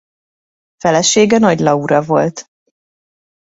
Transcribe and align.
Felesége 0.77 1.37
Nagy 1.37 1.59
Laura 1.59 2.01
volt. 2.01 2.49